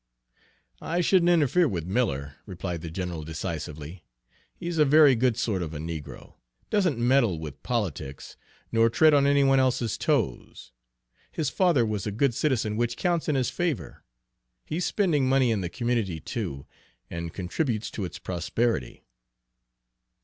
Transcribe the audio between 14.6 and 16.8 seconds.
He's spending money in the community too,